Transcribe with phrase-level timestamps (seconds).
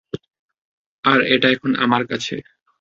[1.05, 2.35] আর এটা এখন আমার কাছে।